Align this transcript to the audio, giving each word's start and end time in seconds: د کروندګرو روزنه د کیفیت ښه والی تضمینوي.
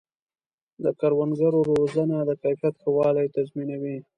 د 0.83 0.85
کروندګرو 0.99 1.59
روزنه 1.71 2.17
د 2.29 2.31
کیفیت 2.43 2.75
ښه 2.81 2.89
والی 2.97 3.25
تضمینوي. 3.35 3.97